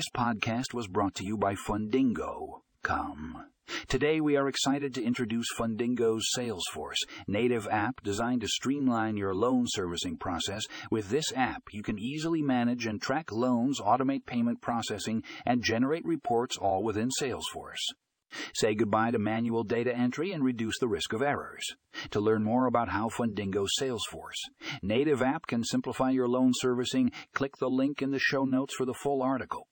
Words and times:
This 0.00 0.08
podcast 0.16 0.72
was 0.72 0.86
brought 0.86 1.14
to 1.16 1.26
you 1.26 1.36
by 1.36 1.54
Fundingo.com. 1.54 3.44
Today 3.86 4.18
we 4.18 4.34
are 4.34 4.48
excited 4.48 4.94
to 4.94 5.04
introduce 5.04 5.52
Fundingo's 5.58 6.26
Salesforce, 6.34 7.02
native 7.26 7.68
app 7.70 8.02
designed 8.02 8.40
to 8.40 8.48
streamline 8.48 9.18
your 9.18 9.34
loan 9.34 9.66
servicing 9.68 10.16
process. 10.16 10.64
With 10.90 11.10
this 11.10 11.34
app, 11.36 11.64
you 11.72 11.82
can 11.82 11.98
easily 11.98 12.40
manage 12.40 12.86
and 12.86 12.98
track 12.98 13.30
loans, 13.30 13.78
automate 13.78 14.24
payment 14.24 14.62
processing, 14.62 15.22
and 15.44 15.62
generate 15.62 16.06
reports 16.06 16.56
all 16.56 16.82
within 16.82 17.10
Salesforce. 17.20 17.84
Say 18.54 18.74
goodbye 18.74 19.10
to 19.10 19.18
manual 19.18 19.64
data 19.64 19.94
entry 19.94 20.32
and 20.32 20.42
reduce 20.42 20.78
the 20.78 20.88
risk 20.88 21.12
of 21.12 21.20
errors. 21.20 21.76
To 22.12 22.20
learn 22.20 22.42
more 22.42 22.64
about 22.64 22.88
how 22.88 23.10
Fundingo 23.10 23.66
Salesforce 23.78 24.48
native 24.82 25.20
app 25.20 25.46
can 25.46 25.62
simplify 25.62 26.08
your 26.08 26.26
loan 26.26 26.52
servicing, 26.54 27.12
click 27.34 27.58
the 27.58 27.68
link 27.68 28.00
in 28.00 28.12
the 28.12 28.18
show 28.18 28.46
notes 28.46 28.74
for 28.74 28.86
the 28.86 28.94
full 28.94 29.22
article. 29.22 29.66